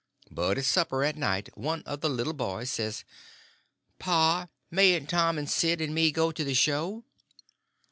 [0.31, 3.03] But at supper, at night, one of the little boys says:
[3.99, 7.03] "Pa, mayn't Tom and Sid and me go to the show?"